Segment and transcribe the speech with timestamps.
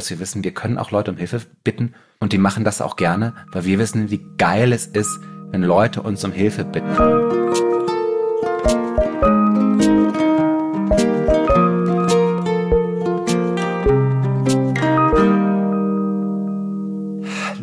[0.00, 2.96] dass wir wissen, wir können auch Leute um Hilfe bitten und die machen das auch
[2.96, 6.88] gerne, weil wir wissen, wie geil es ist, wenn Leute uns um Hilfe bitten.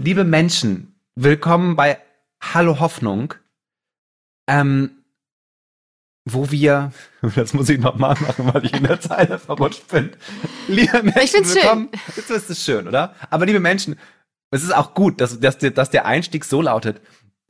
[0.03, 1.97] Liebe Menschen, willkommen bei
[2.39, 3.33] Hallo Hoffnung,
[4.47, 4.96] ähm,
[6.33, 6.91] wo wir,
[7.35, 10.11] das muss ich nochmal machen, weil ich in der Zeile verrutscht bin.
[10.67, 11.89] Liebe Menschen, Ich find's willkommen.
[12.15, 13.15] Jetzt ist es schön, oder?
[13.29, 13.95] Aber liebe Menschen,
[14.51, 17.01] es ist auch gut, dass, dass, dass der Einstieg so lautet.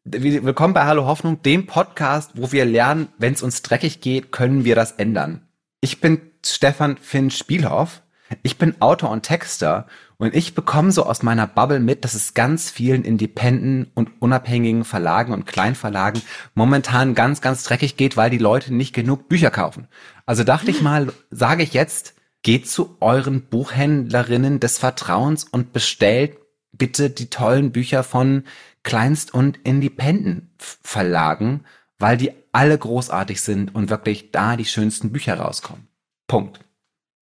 [0.04, 4.64] Willkommen bei Hallo Hoffnung, dem Podcast, wo wir lernen, wenn es uns dreckig geht, können
[4.64, 5.48] wir das ändern.
[5.82, 8.02] Ich bin Stefan Finn Spielhoff.
[8.44, 12.34] Ich bin Autor und Texter und ich bekomme so aus meiner Bubble mit, dass es
[12.34, 16.22] ganz vielen Independenten und unabhängigen Verlagen und Kleinverlagen
[16.56, 19.88] momentan ganz, ganz dreckig geht, weil die Leute nicht genug Bücher kaufen.
[20.26, 26.38] Also dachte ich mal, sage ich jetzt, geht zu euren Buchhändlerinnen des Vertrauens und bestellt
[26.72, 28.44] bitte die tollen Bücher von
[28.84, 31.66] Kleinst- und Independent-Verlagen,
[32.00, 35.88] weil die alle großartig sind und wirklich da die schönsten Bücher rauskommen.
[36.28, 36.60] Punkt.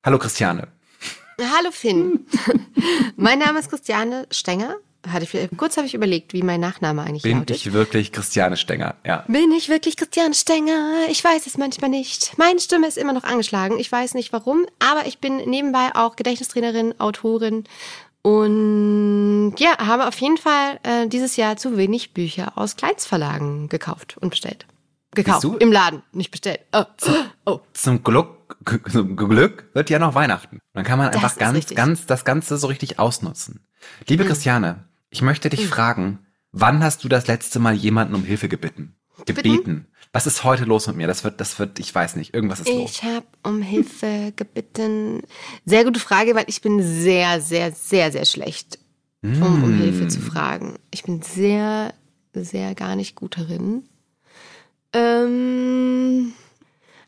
[0.04, 0.75] Hallo Christiane.
[1.40, 2.26] Hallo Finn.
[3.18, 4.76] mein Name ist Christiane Stenger.
[5.08, 7.58] Hatte ich, kurz habe ich überlegt, wie mein Nachname eigentlich Bin lautet.
[7.58, 8.96] ich wirklich Christiane Stenger?
[9.06, 9.24] Ja.
[9.28, 11.06] Bin ich wirklich Christiane Stenger?
[11.10, 12.36] Ich weiß es manchmal nicht.
[12.38, 13.78] Meine Stimme ist immer noch angeschlagen.
[13.78, 17.66] Ich weiß nicht warum, aber ich bin nebenbei auch Gedächtnistrainerin, Autorin
[18.26, 24.18] und ja, habe auf jeden Fall äh, dieses Jahr zu wenig Bücher aus Kleinstverlagen gekauft
[24.20, 24.66] und bestellt.
[25.14, 25.46] Gekauft.
[25.60, 26.62] Im Laden, nicht bestellt.
[26.74, 26.86] Oh.
[27.46, 27.60] oh.
[27.74, 28.30] Zum Glück,
[28.92, 30.60] zum Glück wird ja noch Weihnachten.
[30.74, 31.78] Dann kann man Das einfach ganz, richtig.
[31.78, 33.60] ganz das Ganze so richtig ausnutzen.
[34.08, 34.28] Liebe Mhm.
[34.28, 36.20] Christiane, ich möchte dich fragen,
[36.52, 38.96] wann hast du das letzte Mal jemanden um Hilfe gebeten?
[39.26, 39.88] Gebeten.
[40.12, 41.08] Was ist heute los mit mir?
[41.08, 42.92] Das wird, das wird, ich weiß nicht, irgendwas ist los.
[42.92, 45.22] Ich habe um Hilfe gebeten.
[45.66, 48.80] Sehr gute Frage, weil ich bin sehr, sehr, sehr, sehr schlecht,
[49.24, 49.82] um um Mm.
[49.82, 50.76] Hilfe zu fragen.
[50.92, 51.94] Ich bin sehr,
[52.34, 53.84] sehr gar nicht gut darin.
[54.94, 56.34] Ähm,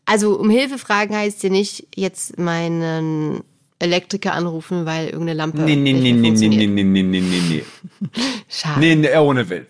[0.08, 3.42] also um Hilfe fragen heißt ja nicht jetzt meinen
[3.78, 6.70] Elektriker anrufen, weil irgendeine Lampe Nee, nee, nicht nee, nee, nee, funktioniert.
[6.70, 7.64] nee, nee, nee, nee, nee.
[8.48, 8.80] Schade.
[8.80, 9.68] Nee, nee, ohne Witz.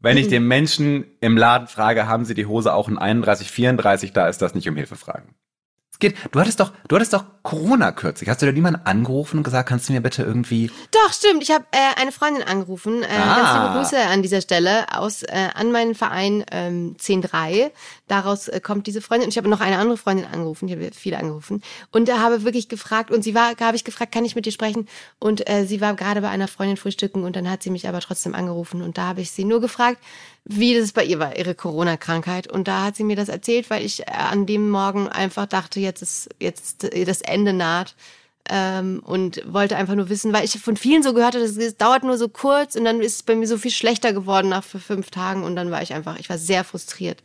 [0.00, 4.12] Wenn ich den Menschen im Laden frage, haben sie die Hose auch in 31, 34,
[4.12, 5.34] da ist das nicht um Hilfe fragen.
[6.04, 8.28] Geht, du hattest doch, du hattest doch Corona kürzlich.
[8.28, 11.42] Hast du da niemanden angerufen und gesagt, kannst du mir bitte irgendwie, Doch, stimmt.
[11.42, 13.02] Ich habe äh, eine Freundin angerufen.
[13.02, 13.36] Äh, Ah.
[13.36, 17.70] Ganz liebe Grüße an dieser Stelle aus äh, an meinen Verein ähm, 10.3.
[18.06, 19.26] Daraus äh, kommt diese Freundin.
[19.26, 20.68] Und ich habe noch eine andere Freundin angerufen.
[20.68, 21.62] Ich habe viele angerufen.
[21.90, 24.52] Und da habe wirklich gefragt, und sie war, habe ich gefragt, kann ich mit dir
[24.52, 24.88] sprechen?
[25.18, 28.00] Und äh, sie war gerade bei einer Freundin frühstücken und dann hat sie mich aber
[28.00, 28.82] trotzdem angerufen.
[28.82, 29.98] Und da habe ich sie nur gefragt,
[30.44, 32.50] wie das bei ihr war, ihre Corona-Krankheit.
[32.50, 35.80] Und da hat sie mir das erzählt, weil ich äh, an dem Morgen einfach dachte,
[35.80, 37.94] jetzt ist jetzt das Ende naht
[38.50, 42.04] ähm, und wollte einfach nur wissen, weil ich von vielen so gehört habe, es dauert
[42.04, 45.10] nur so kurz und dann ist es bei mir so viel schlechter geworden nach fünf
[45.10, 47.22] Tagen und dann war ich einfach, ich war sehr frustriert.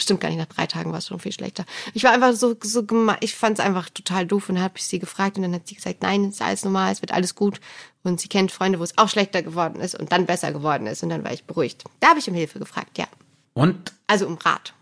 [0.00, 1.64] Stimmt gar nicht, nach drei Tagen war es schon viel schlechter.
[1.92, 4.84] Ich war einfach so, so geme- ich fand es einfach total doof und habe ich
[4.84, 7.34] sie gefragt und dann hat sie gesagt, nein, es ist alles normal, es wird alles
[7.34, 7.60] gut.
[8.04, 11.02] Und sie kennt Freunde, wo es auch schlechter geworden ist und dann besser geworden ist
[11.02, 11.82] und dann war ich beruhigt.
[12.00, 13.06] Da habe ich um Hilfe gefragt, ja.
[13.54, 14.72] und Also um Rat.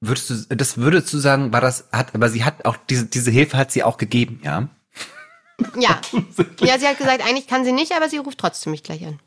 [0.00, 3.30] würdest du, das würdest du sagen, war das, hat, aber sie hat auch, diese, diese
[3.30, 4.68] Hilfe hat sie auch gegeben, ja?
[5.78, 6.00] Ja.
[6.60, 9.20] ja, sie hat gesagt, eigentlich kann sie nicht, aber sie ruft trotzdem mich gleich an.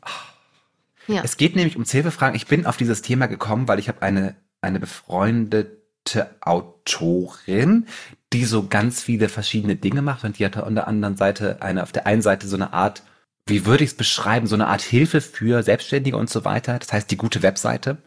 [1.06, 1.22] Ja.
[1.24, 2.36] Es geht nämlich ums Hilfefragen.
[2.36, 7.86] Ich bin auf dieses Thema gekommen, weil ich habe eine, eine befreundete Autorin,
[8.32, 11.82] die so ganz viele verschiedene Dinge macht und die hat auf der anderen Seite eine,
[11.82, 13.02] auf der einen Seite so eine Art,
[13.46, 16.78] wie würde ich es beschreiben, so eine Art Hilfe für Selbstständige und so weiter.
[16.78, 17.98] Das heißt die gute Webseite.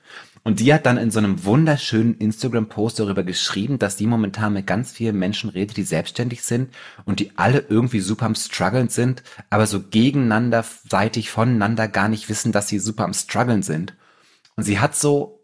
[0.44, 4.66] Und die hat dann in so einem wunderschönen Instagram-Post darüber geschrieben, dass die momentan mit
[4.66, 6.74] ganz vielen Menschen redet, die selbstständig sind
[7.06, 12.28] und die alle irgendwie super am struggeln sind, aber so gegeneinander, seitig voneinander gar nicht
[12.28, 13.94] wissen, dass sie super am struggeln sind.
[14.56, 15.41] Und sie hat so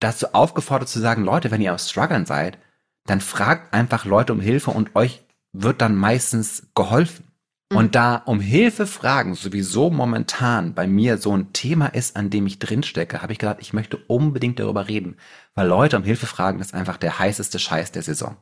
[0.00, 2.58] dazu aufgefordert zu sagen, Leute, wenn ihr am struggeln seid,
[3.06, 7.24] dann fragt einfach Leute um Hilfe und euch wird dann meistens geholfen.
[7.72, 12.46] Und da um Hilfe fragen sowieso momentan bei mir so ein Thema ist, an dem
[12.46, 15.16] ich drinstecke, habe ich gedacht, ich möchte unbedingt darüber reden.
[15.54, 18.36] Weil Leute um Hilfe fragen, ist einfach der heißeste Scheiß der Saison.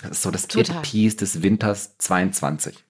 [0.00, 0.80] Das ist so das Total.
[0.82, 2.84] Piece des Winters 22.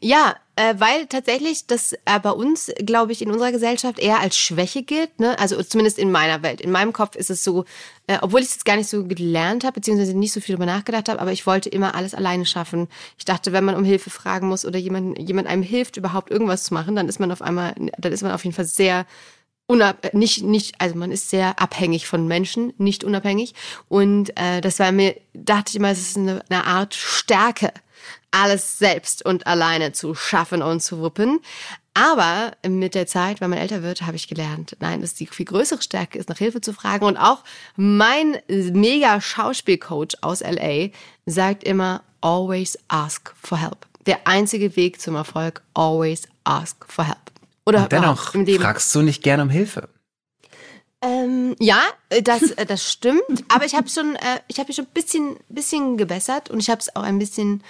[0.00, 4.36] Ja, äh, weil tatsächlich das äh, bei uns, glaube ich, in unserer Gesellschaft eher als
[4.36, 5.18] Schwäche gilt.
[5.18, 5.38] Ne?
[5.38, 6.60] Also zumindest in meiner Welt.
[6.60, 7.64] In meinem Kopf ist es so,
[8.06, 10.70] äh, obwohl ich es jetzt gar nicht so gelernt habe, beziehungsweise nicht so viel darüber
[10.70, 12.88] nachgedacht habe, aber ich wollte immer alles alleine schaffen.
[13.18, 16.64] Ich dachte, wenn man um Hilfe fragen muss oder jemand, jemand einem hilft, überhaupt irgendwas
[16.64, 19.06] zu machen, dann ist man auf einmal, dann ist man auf jeden Fall sehr
[19.66, 23.54] unab äh, nicht nicht also man ist sehr abhängig von Menschen nicht unabhängig
[23.88, 27.72] und äh, das war mir dachte ich immer es ist eine, eine Art Stärke
[28.30, 31.40] alles selbst und alleine zu schaffen und zu wuppen.
[31.94, 35.46] Aber mit der Zeit, wenn man älter wird, habe ich gelernt, nein, dass die viel
[35.46, 37.04] größere Stärke ist, nach Hilfe zu fragen.
[37.04, 37.44] Und auch
[37.76, 40.88] mein mega Schauspielcoach aus LA
[41.24, 43.86] sagt immer, always ask for help.
[44.06, 47.18] Der einzige Weg zum Erfolg, always ask for help.
[47.64, 49.88] Oder Und dennoch fragst du nicht gerne um Hilfe.
[51.00, 51.82] Ähm, ja,
[52.22, 53.44] das, äh, das stimmt.
[53.48, 56.80] Aber ich habe schon, äh, ich habe schon ein bisschen, bisschen gebessert und ich habe
[56.80, 57.62] es auch ein bisschen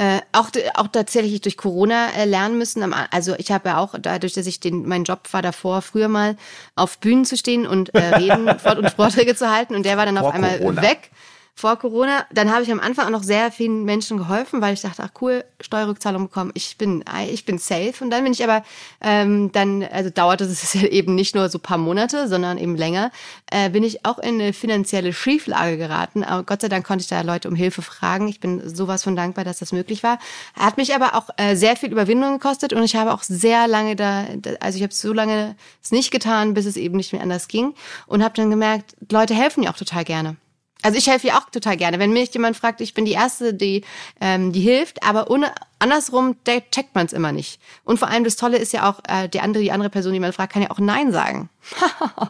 [0.00, 2.94] äh, auch, auch tatsächlich durch Corona äh, lernen müssen.
[3.10, 6.36] Also ich habe ja auch dadurch, dass ich den, mein Job war davor, früher mal
[6.74, 8.48] auf Bühnen zu stehen und äh, reden
[8.78, 10.80] und Vorträge zu halten und der war dann Vor auf einmal Corona.
[10.80, 11.10] weg
[11.60, 12.24] vor Corona.
[12.32, 15.10] Dann habe ich am Anfang auch noch sehr vielen Menschen geholfen, weil ich dachte, ach
[15.20, 17.92] cool, Steuerrückzahlung bekommen, ich bin, ich bin safe.
[18.00, 18.64] Und dann bin ich aber,
[19.02, 23.12] ähm, dann, also dauerte es eben nicht nur so paar Monate, sondern eben länger,
[23.50, 26.24] äh, bin ich auch in eine finanzielle Schieflage geraten.
[26.24, 28.26] Aber Gott sei Dank konnte ich da Leute um Hilfe fragen.
[28.28, 30.18] Ich bin sowas von dankbar, dass das möglich war.
[30.54, 33.96] Hat mich aber auch äh, sehr viel Überwindung gekostet und ich habe auch sehr lange
[33.96, 34.24] da,
[34.60, 37.74] also ich habe so lange es nicht getan, bis es eben nicht mehr anders ging
[38.06, 40.36] und habe dann gemerkt, Leute helfen ja auch total gerne.
[40.82, 41.98] Also ich helfe ihr auch total gerne.
[41.98, 43.84] Wenn mich jemand fragt, ich bin die Erste, die,
[44.20, 47.60] ähm, die hilft, aber ohne, andersrum checkt man es immer nicht.
[47.84, 50.20] Und vor allem das Tolle ist ja auch, äh, die andere, die andere Person, die
[50.20, 51.48] man fragt, kann ja auch Nein sagen.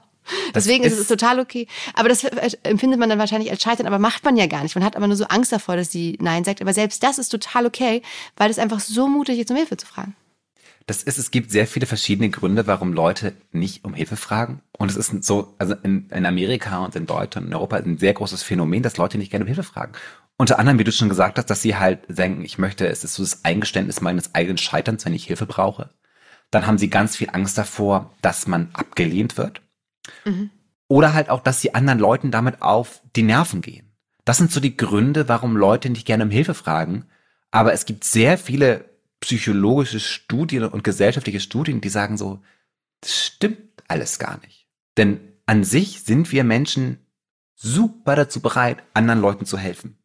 [0.55, 1.67] Deswegen ist, ist es total okay.
[1.95, 2.25] Aber das
[2.63, 4.75] empfindet man dann wahrscheinlich als Scheitern, aber macht man ja gar nicht.
[4.75, 6.61] Man hat aber nur so Angst davor, dass sie Nein sagt.
[6.61, 8.03] Aber selbst das ist total okay,
[8.37, 10.15] weil es einfach so mutig ist, um Hilfe zu fragen.
[10.87, 14.63] Das ist, es gibt sehr viele verschiedene Gründe, warum Leute nicht um Hilfe fragen.
[14.77, 18.15] Und es ist so, also in, in Amerika und in Deutschland, in Europa ein sehr
[18.15, 19.93] großes Phänomen, dass Leute nicht gerne um Hilfe fragen.
[20.37, 23.15] Unter anderem, wie du schon gesagt hast, dass sie halt denken, ich möchte, es ist
[23.15, 25.91] so das Eingeständnis meines eigenen Scheiterns, wenn ich Hilfe brauche.
[26.51, 29.61] Dann haben sie ganz viel Angst davor, dass man abgelehnt wird.
[30.25, 30.51] Mhm.
[30.89, 33.93] Oder halt auch, dass sie anderen Leuten damit auf die Nerven gehen.
[34.25, 37.05] Das sind so die Gründe, warum Leute nicht gerne um Hilfe fragen.
[37.51, 38.90] Aber es gibt sehr viele
[39.21, 42.43] psychologische Studien und gesellschaftliche Studien, die sagen so,
[43.01, 44.67] das stimmt alles gar nicht.
[44.97, 46.99] Denn an sich sind wir Menschen
[47.55, 49.99] super dazu bereit, anderen Leuten zu helfen.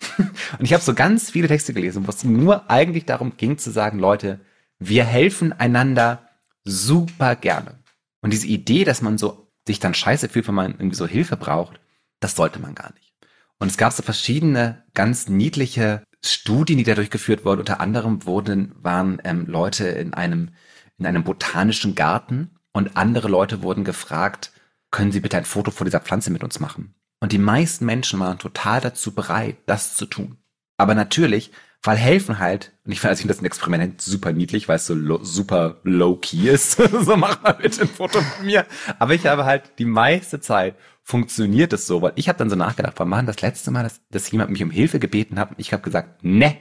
[0.18, 3.70] und ich habe so ganz viele Texte gelesen, wo es nur eigentlich darum ging zu
[3.70, 4.40] sagen, Leute,
[4.78, 6.28] wir helfen einander
[6.64, 7.78] super gerne.
[8.20, 11.36] Und diese Idee, dass man so sich dann scheiße fühlt, wenn man irgendwie so Hilfe
[11.36, 11.80] braucht,
[12.18, 13.14] das sollte man gar nicht.
[13.58, 18.74] Und es gab so verschiedene ganz niedliche Studien, die da durchgeführt wurden, unter anderem wurden,
[18.80, 20.50] waren ähm, Leute in einem,
[20.98, 24.52] in einem botanischen Garten und andere Leute wurden gefragt,
[24.90, 26.94] können Sie bitte ein Foto von dieser Pflanze mit uns machen?
[27.20, 30.38] Und die meisten Menschen waren total dazu bereit, das zu tun.
[30.78, 31.52] Aber natürlich,
[31.82, 35.22] weil helfen halt, und ich finde das ein Experiment super niedlich, weil es so lo
[35.22, 36.72] super low-key ist.
[37.04, 38.66] so mach mal bitte ein Foto von mir.
[38.98, 42.02] Aber ich habe halt die meiste Zeit funktioniert es so?
[42.02, 44.62] Weil ich habe dann so nachgedacht, wann war das letzte Mal, dass, dass jemand mich
[44.62, 46.56] um Hilfe gebeten hat und ich habe gesagt, ne.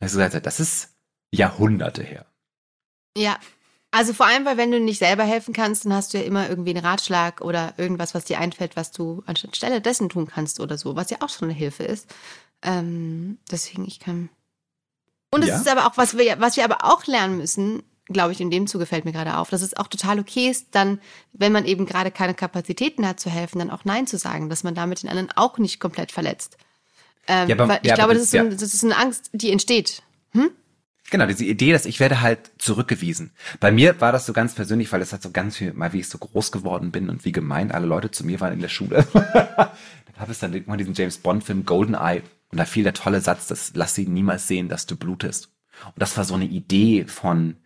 [0.00, 0.90] Also das ist
[1.30, 2.26] Jahrhunderte her.
[3.16, 3.38] Ja,
[3.94, 6.48] also vor allem, weil wenn du nicht selber helfen kannst, dann hast du ja immer
[6.48, 10.76] irgendwie einen Ratschlag oder irgendwas, was dir einfällt, was du anstelle dessen tun kannst oder
[10.76, 12.12] so, was ja auch schon eine Hilfe ist.
[12.62, 14.30] Ähm, deswegen, ich kann.
[15.30, 15.56] Und es ja.
[15.58, 18.66] ist aber auch, was wir, was wir aber auch lernen müssen, glaube ich, in dem
[18.66, 21.00] Zuge fällt mir gerade auf, dass es auch total okay ist, dann,
[21.32, 24.62] wenn man eben gerade keine Kapazitäten hat zu helfen, dann auch Nein zu sagen, dass
[24.62, 26.58] man damit den anderen auch nicht komplett verletzt.
[27.26, 30.02] Ähm, ja, aber, ich ja, glaube, das, ist so, das ist eine Angst, die entsteht.
[30.32, 30.50] Hm?
[31.10, 33.32] Genau, diese Idee, dass ich werde halt zurückgewiesen.
[33.60, 36.00] Bei mir war das so ganz persönlich, weil es hat so ganz viel, mal wie
[36.00, 38.68] ich so groß geworden bin und wie gemein alle Leute zu mir waren in der
[38.68, 39.06] Schule.
[39.12, 39.72] da
[40.18, 43.46] gab es dann irgendwann diesen James Bond Film Goldeneye und da fiel der tolle Satz,
[43.46, 45.50] dass lass sie niemals sehen, dass du blutest.
[45.86, 47.56] Und das war so eine Idee von,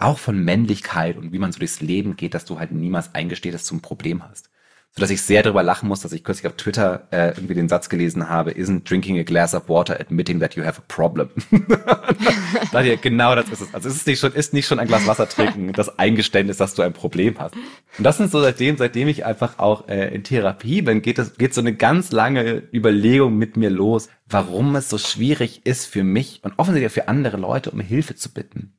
[0.00, 3.54] auch von Männlichkeit und wie man so durchs Leben geht, dass du halt niemals eingestehst,
[3.54, 4.50] dass du ein Problem hast.
[4.92, 7.68] So dass ich sehr darüber lachen muss, dass ich kürzlich auf Twitter äh, irgendwie den
[7.68, 11.28] Satz gelesen habe, isn't drinking a glass of water admitting that you have a problem.
[12.72, 13.72] da genau das ist es.
[13.72, 16.74] Also es ist nicht schon, ist nicht schon ein Glas Wasser trinken, das Eingeständnis, dass
[16.74, 17.54] du ein Problem hast.
[17.54, 21.38] Und das sind so seitdem, seitdem ich einfach auch äh, in Therapie bin, geht es,
[21.38, 26.02] geht so eine ganz lange Überlegung mit mir los, warum es so schwierig ist für
[26.02, 28.72] mich und offensichtlich für andere Leute, um Hilfe zu bitten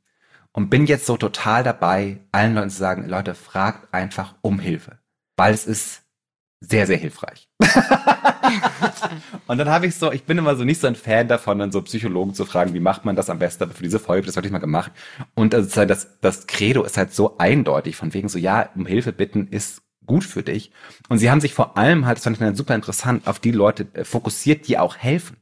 [0.53, 5.00] und bin jetzt so total dabei, allen Leuten zu sagen, Leute, fragt einfach um Hilfe,
[5.38, 6.03] weil es ist
[6.60, 7.50] sehr, sehr hilfreich.
[9.48, 11.72] und dann habe ich so, ich bin immer so nicht so ein Fan davon, dann
[11.72, 14.38] so Psychologen zu fragen, wie macht man das am besten, aber für diese Folge, das
[14.38, 14.91] habe ich mal gemacht.
[15.34, 19.12] Und also das, das Credo ist halt so eindeutig, von wegen so, ja, um Hilfe
[19.12, 20.72] bitten ist gut für dich.
[21.10, 23.51] Und sie haben sich vor allem halt, das fand ich dann super interessant, auf die
[23.51, 25.38] Leute äh, fokussiert, die auch helfen.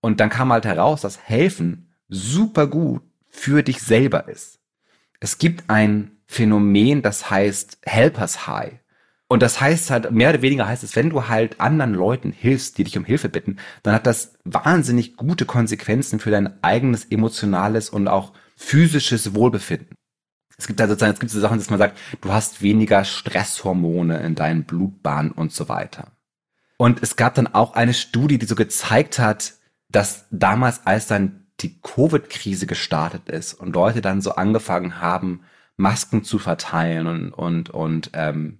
[0.00, 3.02] Und dann kam halt heraus, dass helfen super gut
[3.44, 4.58] für dich selber ist.
[5.20, 8.78] Es gibt ein Phänomen, das heißt Helpers High.
[9.28, 12.78] Und das heißt halt, mehr oder weniger heißt es, wenn du halt anderen Leuten hilfst,
[12.78, 17.90] die dich um Hilfe bitten, dann hat das wahnsinnig gute Konsequenzen für dein eigenes emotionales
[17.90, 19.94] und auch physisches Wohlbefinden.
[20.56, 24.20] Es gibt da sozusagen, es gibt so Sachen, dass man sagt, du hast weniger Stresshormone
[24.20, 26.12] in deinen Blutbahnen und so weiter.
[26.78, 29.54] Und es gab dann auch eine Studie, die so gezeigt hat,
[29.90, 35.42] dass damals, als dann die Covid-Krise gestartet ist und Leute dann so angefangen haben,
[35.76, 38.58] Masken zu verteilen und, und, und ähm,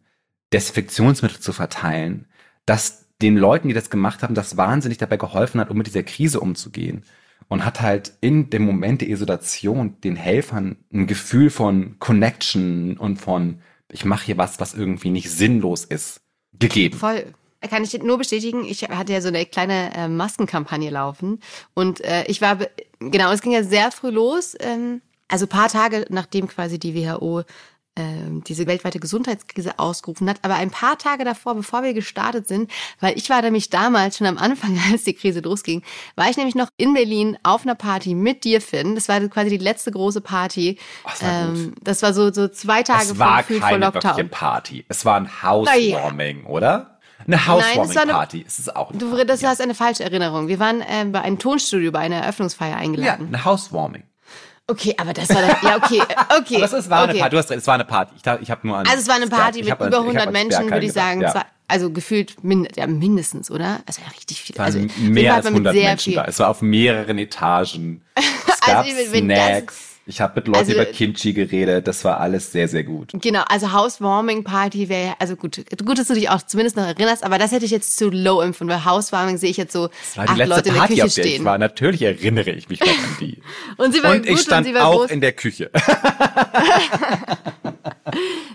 [0.52, 2.26] Desinfektionsmittel zu verteilen,
[2.66, 6.02] dass den Leuten, die das gemacht haben, das wahnsinnig dabei geholfen hat, um mit dieser
[6.02, 7.02] Krise umzugehen.
[7.48, 13.20] Und hat halt in dem Moment der Isolation den Helfern ein Gefühl von Connection und
[13.20, 13.60] von,
[13.92, 16.22] ich mache hier was, was irgendwie nicht sinnlos ist,
[16.58, 16.98] gegeben.
[16.98, 17.34] Voll.
[17.68, 21.40] Kann ich nur bestätigen, ich hatte ja so eine kleine äh, Maskenkampagne laufen
[21.74, 22.58] und äh, ich war,
[22.98, 27.44] genau, es ging ja sehr früh los, ähm, also paar Tage nachdem quasi die WHO
[27.96, 30.38] ähm, diese weltweite Gesundheitskrise ausgerufen hat.
[30.42, 34.26] Aber ein paar Tage davor, bevor wir gestartet sind, weil ich war nämlich damals schon
[34.26, 35.82] am Anfang, als die Krise losging,
[36.16, 38.96] war ich nämlich noch in Berlin auf einer Party mit dir, Finn.
[38.96, 40.78] Das war quasi die letzte große Party.
[41.04, 44.00] Oh, das, war ähm, das war so, so zwei Tage es war vor, keine vor
[44.00, 44.28] Lockdown.
[44.28, 44.84] Party.
[44.88, 46.48] Es war ein Housewarming, ja.
[46.48, 46.93] oder?
[47.26, 48.92] Eine Housewarming-Party ist es auch.
[48.92, 49.50] Du, das ja.
[49.50, 50.48] hast eine falsche Erinnerung.
[50.48, 53.28] Wir waren äh, bei einem Tonstudio bei einer Eröffnungsfeier eingeladen.
[53.30, 54.04] Ja, eine Housewarming.
[54.66, 56.56] Okay, aber das war dann, ja okay, äh, okay.
[56.62, 57.10] aber es war okay.
[57.10, 57.30] eine Party.
[57.30, 58.14] Du hast recht, es war eine Party.
[58.16, 58.86] Ich, ich habe nur an.
[58.86, 61.20] Also es war eine Party mit über 100 Menschen, würde ich sagen.
[61.20, 61.44] Ja.
[61.68, 63.80] Also gefühlt min, ja, mindestens, oder?
[63.86, 64.56] Also ja, richtig viel.
[64.58, 66.14] Also mehr als 100 Menschen viel.
[66.14, 66.24] da.
[66.24, 68.02] Es war auf mehreren Etagen.
[68.14, 69.93] Es gab also, Snacks.
[70.06, 73.12] Ich habe mit Leuten also, über Kimchi geredet, das war alles sehr, sehr gut.
[73.14, 77.24] Genau, also Housewarming Party wäre, also gut, gut, dass du dich auch zumindest noch erinnerst,
[77.24, 80.18] aber das hätte ich jetzt zu low empfunden, weil Housewarming sehe ich jetzt so das
[80.18, 81.40] war die acht letzte Leute Party, in der Küche stehen.
[81.40, 81.56] Ich war.
[81.56, 83.38] Natürlich erinnere ich mich noch an die.
[83.78, 85.10] und sie war und gut ich stand und sie war auch groß.
[85.10, 85.70] in der Küche.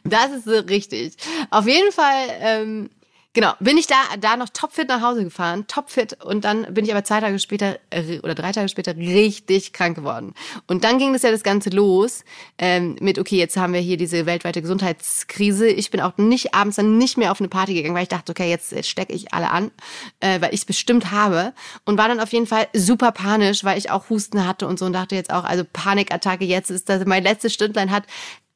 [0.03, 1.13] das ist so richtig.
[1.49, 2.91] Auf jeden Fall ähm,
[3.39, 6.91] Genau, bin ich da, da noch topfit nach Hause gefahren, topfit und dann bin ich
[6.91, 10.33] aber zwei Tage später äh, oder drei Tage später richtig krank geworden.
[10.67, 12.25] Und dann ging das ja das Ganze los
[12.57, 15.69] ähm, mit, okay, jetzt haben wir hier diese weltweite Gesundheitskrise.
[15.69, 18.33] Ich bin auch nicht abends dann nicht mehr auf eine Party gegangen, weil ich dachte,
[18.33, 19.71] okay, jetzt, jetzt stecke ich alle an,
[20.19, 21.53] äh, weil ich es bestimmt habe.
[21.85, 24.85] Und war dann auf jeden Fall super panisch, weil ich auch Husten hatte und so
[24.85, 28.03] und dachte jetzt auch, also Panikattacke, jetzt ist das mein letztes Stündlein hat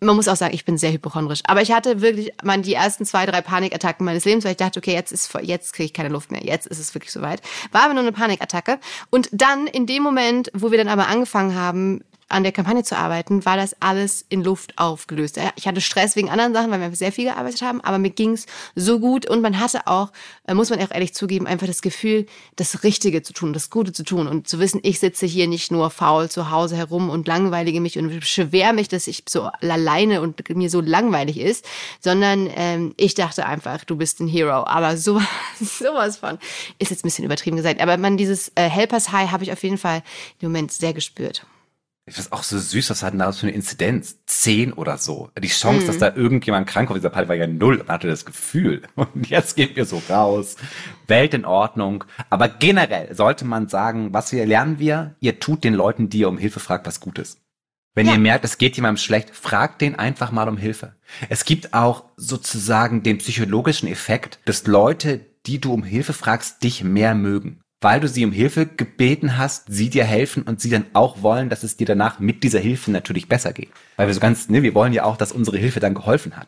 [0.05, 1.41] man muss auch sagen, ich bin sehr hypochondrisch.
[1.45, 4.79] Aber ich hatte wirklich man, die ersten zwei, drei Panikattacken meines Lebens, weil ich dachte,
[4.79, 6.43] okay, jetzt ist jetzt kriege ich keine Luft mehr.
[6.43, 7.41] Jetzt ist es wirklich soweit.
[7.71, 8.79] War aber nur eine Panikattacke.
[9.09, 12.97] Und dann in dem Moment, wo wir dann aber angefangen haben, an der Kampagne zu
[12.97, 15.39] arbeiten, war das alles in Luft aufgelöst.
[15.55, 18.45] Ich hatte Stress wegen anderen Sachen, weil wir sehr viel gearbeitet haben, aber mir ging's
[18.75, 20.11] so gut und man hatte auch,
[20.47, 22.25] äh, muss man auch ehrlich zugeben, einfach das Gefühl,
[22.55, 25.71] das Richtige zu tun, das Gute zu tun und zu wissen, ich sitze hier nicht
[25.71, 30.21] nur faul zu Hause herum und langweilige mich und beschwer mich, dass ich so alleine
[30.21, 31.65] und mir so langweilig ist,
[31.99, 34.65] sondern ähm, ich dachte einfach, du bist ein Hero.
[34.65, 35.27] Aber sowas,
[35.59, 36.39] sowas von
[36.79, 37.81] ist jetzt ein bisschen übertrieben gesagt.
[37.81, 40.03] Aber man dieses äh, Helpers High habe ich auf jeden Fall
[40.39, 41.45] im Moment sehr gespürt.
[42.05, 44.17] Ich finde auch so süß, was hatten daraus für eine Inzidenz?
[44.25, 45.29] Zehn oder so.
[45.41, 45.87] Die Chance, mhm.
[45.87, 47.77] dass da irgendjemand krank auf dieser Party war ja null.
[47.77, 48.81] Man hatte das Gefühl.
[48.95, 50.57] Und jetzt gehen wir so raus.
[51.07, 52.03] Welt in Ordnung.
[52.29, 55.15] Aber generell sollte man sagen, was wir lernen wir?
[55.21, 57.39] Ihr tut den Leuten, die ihr um Hilfe fragt, was Gutes.
[57.95, 58.13] Wenn ja.
[58.13, 60.95] ihr merkt, es geht jemandem schlecht, fragt den einfach mal um Hilfe.
[61.29, 66.83] Es gibt auch sozusagen den psychologischen Effekt, dass Leute, die du um Hilfe fragst, dich
[66.83, 70.85] mehr mögen weil du sie um Hilfe gebeten hast, sie dir helfen und sie dann
[70.93, 73.69] auch wollen, dass es dir danach mit dieser Hilfe natürlich besser geht.
[73.97, 76.47] Weil wir so ganz, ne, wir wollen ja auch, dass unsere Hilfe dann geholfen hat.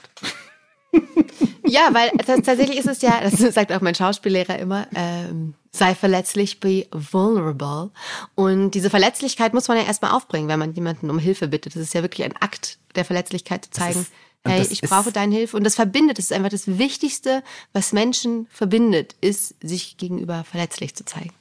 [1.67, 6.59] Ja, weil tatsächlich ist es ja, das sagt auch mein Schauspiellehrer immer, ähm, sei verletzlich,
[6.59, 7.89] be vulnerable.
[8.35, 11.75] Und diese Verletzlichkeit muss man ja erstmal aufbringen, wenn man jemanden um Hilfe bittet.
[11.75, 14.05] Das ist ja wirklich ein Akt der Verletzlichkeit zu zeigen
[14.45, 15.57] hey, ich brauche deine Hilfe.
[15.57, 20.95] Und das verbindet, das ist einfach das Wichtigste, was Menschen verbindet, ist, sich gegenüber verletzlich
[20.95, 21.33] zu zeigen.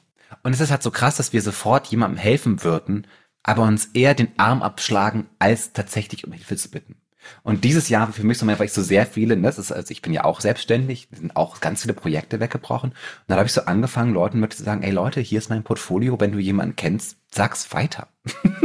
[0.43, 3.07] Und es ist halt so krass, dass wir sofort jemandem helfen würden,
[3.43, 6.95] aber uns eher den Arm abschlagen, als tatsächlich um Hilfe zu bitten.
[7.43, 9.91] Und dieses Jahr für mich so weil ich so sehr viele, ne, das ist, also
[9.91, 12.91] ich bin ja auch selbstständig, sind auch ganz viele Projekte weggebrochen.
[12.91, 12.97] Und
[13.27, 16.19] dann habe ich so angefangen, Leuten mit zu sagen, ey Leute, hier ist mein Portfolio,
[16.19, 18.07] wenn du jemanden kennst, sag's weiter.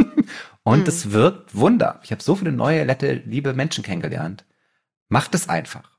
[0.63, 1.13] Und es mhm.
[1.13, 1.99] wirkt Wunder.
[2.03, 4.45] Ich habe so viele neue, nette, liebe Menschen kennengelernt.
[5.09, 5.89] Macht es einfach.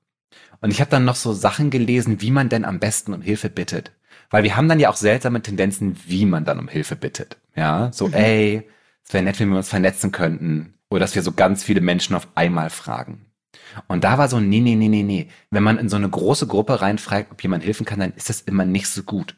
[0.60, 3.50] Und ich habe dann noch so Sachen gelesen, wie man denn am besten um Hilfe
[3.50, 3.92] bittet.
[4.30, 7.36] Weil wir haben dann ja auch seltsame Tendenzen, wie man dann um Hilfe bittet.
[7.54, 8.14] Ja, so, mhm.
[8.14, 8.68] ey,
[9.04, 10.74] es wäre nett, wenn wir uns vernetzen könnten.
[10.88, 13.26] Oder dass wir so ganz viele Menschen auf einmal fragen.
[13.88, 15.28] Und da war so, nee, nee, nee, nee, nee.
[15.50, 18.42] Wenn man in so eine große Gruppe reinfragt, ob jemand helfen kann, dann ist das
[18.42, 19.36] immer nicht so gut.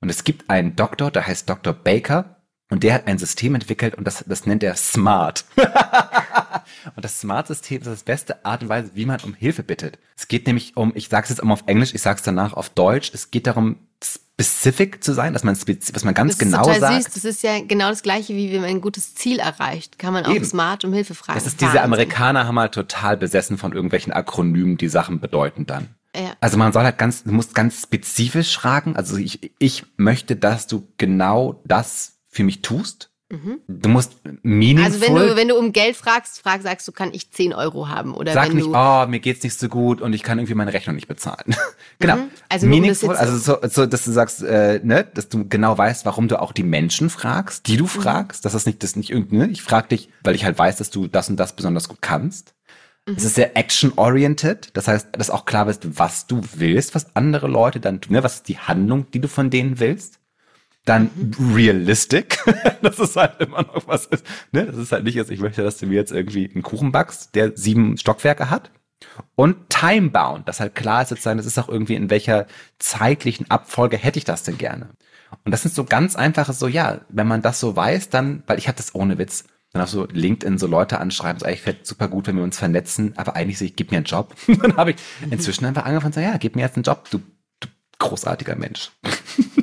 [0.00, 1.72] Und es gibt einen Doktor, der heißt Dr.
[1.72, 2.33] Baker,
[2.74, 5.44] Und der hat ein System entwickelt und das, das nennt er Smart.
[6.96, 9.96] und das Smart-System ist das beste Art und Weise, wie man um Hilfe bittet.
[10.16, 12.52] Es geht nämlich um, ich sage es jetzt immer auf Englisch, ich sage es danach
[12.52, 16.68] auf Deutsch, es geht darum, specific zu sein, dass man, was man ganz das genau
[16.68, 17.04] ist sagt.
[17.04, 17.14] Süß.
[17.14, 20.00] Das ist ja genau das Gleiche, wie wenn man ein gutes Ziel erreicht.
[20.00, 20.44] Kann man auch Eben.
[20.44, 21.38] smart um Hilfe fragen.
[21.38, 21.80] Das ist diese.
[21.80, 25.94] Amerikaner haben halt total besessen von irgendwelchen Akronymen, die Sachen bedeuten dann.
[26.12, 26.32] Ja.
[26.40, 28.96] Also man soll halt ganz, du musst ganz spezifisch fragen.
[28.96, 33.10] Also ich, ich möchte, dass du genau das für mich tust.
[33.66, 34.12] Du musst
[34.42, 34.84] meaningful.
[34.84, 37.88] Also wenn du, wenn du um Geld fragst, frag, sagst du, kann ich 10 Euro
[37.88, 38.14] haben?
[38.14, 38.74] Oder Sag wenn nicht, du.
[38.76, 41.56] oh, mir geht's nicht so gut und ich kann irgendwie meine Rechnung nicht bezahlen.
[41.98, 42.14] genau.
[42.14, 45.48] Also um das Meaningful, jetzt- also so, so, dass du sagst, äh, ne, dass du
[45.48, 47.72] genau weißt, warum du auch die Menschen fragst, Mhm.
[47.72, 48.44] die du fragst.
[48.44, 49.48] Dass das nicht, das nicht irgendwie, ne?
[49.48, 52.54] Ich frag dich, weil ich halt weiß, dass du das und das besonders gut kannst.
[53.08, 53.14] Mhm.
[53.16, 54.70] Es ist sehr action-oriented.
[54.74, 58.12] Das heißt, dass auch klar ist, was du willst, was andere Leute dann tun.
[58.12, 58.22] Ne?
[58.22, 60.20] Was ist die Handlung, die du von denen willst?
[60.84, 61.54] Dann Mhm.
[61.54, 62.38] realistic.
[62.82, 64.06] das ist halt immer noch was.
[64.06, 64.66] Ist, ne?
[64.66, 67.34] Das ist halt nicht jetzt, ich möchte, dass du mir jetzt irgendwie einen Kuchen backst,
[67.34, 68.70] der sieben Stockwerke hat.
[69.34, 72.46] Und time-bound, dass halt klar ist sozusagen, das ist auch irgendwie in welcher
[72.78, 74.90] zeitlichen Abfolge hätte ich das denn gerne.
[75.44, 78.58] Und das sind so ganz einfache, so ja, wenn man das so weiß, dann, weil
[78.58, 81.76] ich habe das ohne Witz, dann auch so LinkedIn so Leute anschreiben, so eigentlich wäre
[81.82, 84.34] super gut, wenn wir uns vernetzen, aber eigentlich so, ich gib mir einen Job.
[84.46, 84.96] dann habe ich
[85.30, 87.18] inzwischen einfach angefangen zu sagen, ja, gib mir jetzt einen Job, du,
[87.60, 88.92] du großartiger Mensch.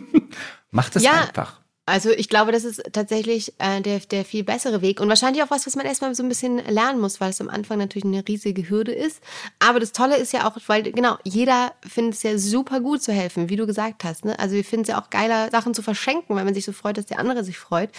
[0.72, 1.22] Mach das Ja.
[1.28, 1.62] einfach.
[1.88, 5.50] Also ich glaube, das ist tatsächlich äh, der, der viel bessere Weg und wahrscheinlich auch
[5.50, 8.26] was, was man erstmal so ein bisschen lernen muss, weil es am Anfang natürlich eine
[8.26, 9.20] riesige Hürde ist.
[9.60, 13.12] Aber das Tolle ist ja auch, weil genau, jeder findet es ja super gut zu
[13.12, 14.26] helfen, wie du gesagt hast.
[14.26, 14.38] Ne?
[14.40, 16.98] Also wir finden es ja auch geiler, Sachen zu verschenken, weil man sich so freut,
[16.98, 17.90] dass der andere sich freut.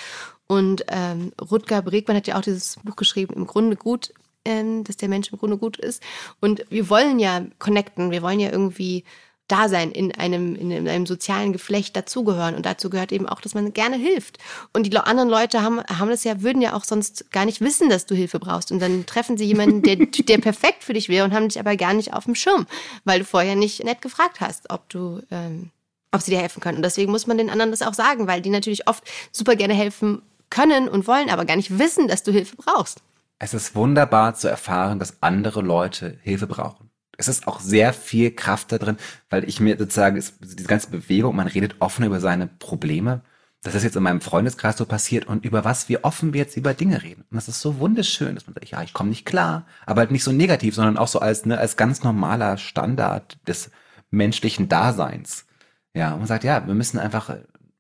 [0.46, 4.14] Und ähm, Rutger Bregmann hat ja auch dieses Buch geschrieben, im Grunde gut,
[4.44, 6.02] ähm, dass der Mensch im Grunde gut ist.
[6.40, 9.04] Und wir wollen ja connecten, wir wollen ja irgendwie
[9.52, 12.54] da sein, in einem, in einem sozialen Geflecht dazugehören.
[12.54, 14.38] Und dazu gehört eben auch, dass man gerne hilft.
[14.72, 17.90] Und die anderen Leute haben, haben das ja, würden ja auch sonst gar nicht wissen,
[17.90, 18.72] dass du Hilfe brauchst.
[18.72, 19.96] Und dann treffen sie jemanden, der,
[20.28, 22.66] der perfekt für dich wäre und haben dich aber gar nicht auf dem Schirm,
[23.04, 25.70] weil du vorher nicht nett gefragt hast, ob du, ähm,
[26.12, 26.78] ob sie dir helfen können.
[26.78, 29.74] Und deswegen muss man den anderen das auch sagen, weil die natürlich oft super gerne
[29.74, 33.02] helfen können und wollen, aber gar nicht wissen, dass du Hilfe brauchst.
[33.38, 36.81] Es ist wunderbar zu erfahren, dass andere Leute Hilfe brauchen.
[37.18, 38.96] Es ist auch sehr viel Kraft da drin,
[39.30, 43.22] weil ich mir sozusagen, es- diese ganze Bewegung, man redet offen über seine Probleme.
[43.62, 46.56] Das ist jetzt in meinem Freundeskreis so passiert und über was wir offen wir jetzt
[46.56, 47.22] über Dinge reden.
[47.30, 50.10] Und das ist so wunderschön, dass man sagt, ja, ich komme nicht klar, aber halt
[50.10, 53.70] nicht so negativ, sondern auch so als, ne, als ganz normaler Standard des
[54.10, 55.46] menschlichen Daseins.
[55.94, 57.36] Ja, und man sagt, ja, wir müssen einfach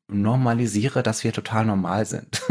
[0.08, 2.42] normalisiere, dass wir total normal sind.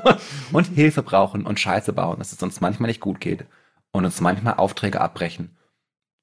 [0.52, 3.46] und Hilfe brauchen und Scheiße bauen, dass es uns manchmal nicht gut geht
[3.92, 5.55] und uns manchmal Aufträge abbrechen,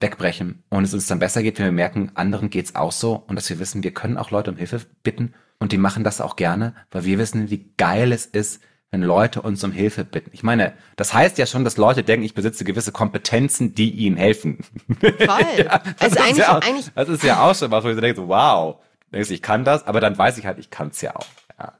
[0.03, 3.35] wegbrechen und es uns dann besser geht, wenn wir merken, anderen geht's auch so und
[3.35, 6.35] dass wir wissen, wir können auch Leute um Hilfe bitten und die machen das auch
[6.35, 8.61] gerne, weil wir wissen, wie geil es ist,
[8.91, 10.29] wenn Leute uns um Hilfe bitten.
[10.33, 14.17] Ich meine, das heißt ja schon, dass Leute denken, ich besitze gewisse Kompetenzen, die ihnen
[14.17, 14.59] helfen.
[14.99, 15.09] Voll.
[15.17, 17.95] Das also ist eigentlich, ja auch, eigentlich das ist ja auch schon was, wo ich
[17.95, 18.75] so denke, so, wow,
[19.11, 21.25] denkst, ich kann das, aber dann weiß ich halt, ich kann's ja auch.
[21.57, 21.73] Ja.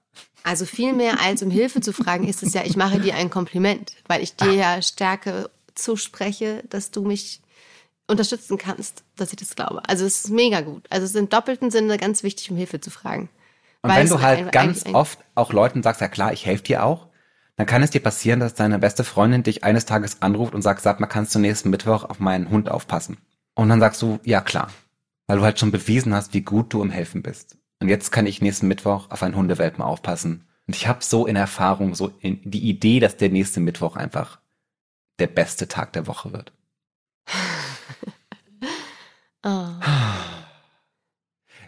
[0.43, 3.29] Also viel mehr als um Hilfe zu fragen, ist es ja, ich mache dir ein
[3.29, 7.42] Kompliment, weil ich dir ja Stärke zuspreche, dass du mich
[8.13, 9.81] unterstützen kannst, dass ich das glaube.
[9.87, 10.85] Also es ist mega gut.
[10.89, 13.29] Also es ist im doppelten Sinne ganz wichtig, um Hilfe zu fragen.
[13.81, 16.85] Und Weil wenn du halt ganz oft auch Leuten sagst, ja klar, ich helfe dir
[16.85, 17.07] auch,
[17.55, 20.81] dann kann es dir passieren, dass deine beste Freundin dich eines Tages anruft und sagt,
[20.81, 23.17] sag mal, kannst du nächsten Mittwoch auf meinen Hund aufpassen?
[23.55, 24.69] Und dann sagst du, ja klar,
[25.27, 27.57] weil du halt schon bewiesen hast, wie gut du im Helfen bist.
[27.79, 30.47] Und jetzt kann ich nächsten Mittwoch auf einen Hundewelpen aufpassen.
[30.65, 34.39] Und ich habe so in Erfahrung so in die Idee, dass der nächste Mittwoch einfach
[35.19, 36.53] der beste Tag der Woche wird.
[39.43, 39.49] Oh.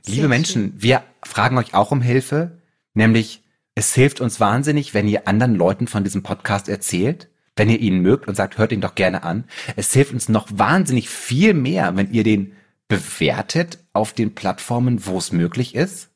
[0.06, 2.62] Liebe Sehr Menschen, wir fragen euch auch um Hilfe,
[2.94, 3.44] nämlich
[3.76, 8.00] es hilft uns wahnsinnig, wenn ihr anderen Leuten von diesem Podcast erzählt, wenn ihr ihn
[8.00, 9.46] mögt und sagt, hört ihn doch gerne an.
[9.76, 12.54] Es hilft uns noch wahnsinnig viel mehr, wenn ihr den
[12.88, 16.10] bewertet auf den Plattformen, wo es möglich ist.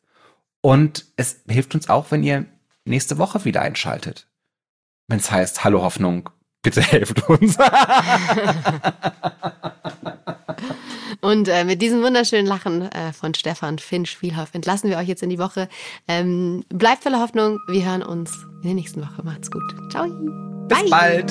[0.62, 2.46] Und es hilft uns auch, wenn ihr
[2.86, 4.28] nächste Woche wieder einschaltet.
[5.08, 6.30] Wenn es heißt, hallo Hoffnung,
[6.62, 7.58] bitte helft uns.
[11.22, 15.24] Und äh, mit diesem wunderschönen Lachen äh, von Stefan Finn Spielhoff entlassen wir euch jetzt
[15.24, 15.68] in die Woche.
[16.08, 17.60] Ähm, bleibt voller Hoffnung.
[17.68, 19.22] Wir hören uns in der nächsten Woche.
[19.24, 19.64] Macht's gut.
[19.92, 20.08] Ciao.
[20.68, 20.90] Bis Bye.
[20.90, 21.30] bald.